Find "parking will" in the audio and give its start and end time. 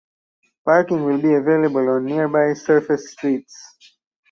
0.65-1.21